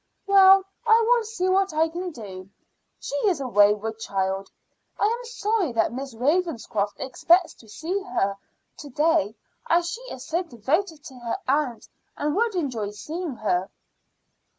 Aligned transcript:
"Well, 0.25 0.63
I 0.87 0.99
will 1.07 1.23
see 1.23 1.47
what 1.47 1.75
I 1.75 1.87
can 1.87 2.09
do. 2.09 2.49
She 2.99 3.13
is 3.29 3.39
a 3.39 3.47
wayward 3.47 3.99
child. 3.99 4.49
I 4.99 5.03
am 5.05 5.25
sorry 5.25 5.73
that 5.73 5.93
Miss 5.93 6.15
Ravenscroft 6.15 6.99
expects 6.99 7.53
her 7.61 7.67
to 7.67 7.67
go 7.67 7.67
to 7.67 7.71
see 7.71 8.01
her 8.15 8.37
to 8.77 8.89
day, 8.89 9.35
as 9.69 9.87
she 9.87 10.01
is 10.11 10.25
so 10.25 10.41
devoted 10.41 11.03
to 11.03 11.19
her 11.19 11.37
aunt 11.47 11.87
and 12.17 12.35
would 12.35 12.55
enjoy 12.55 12.89
seeing 12.89 13.35
her." 13.35 13.69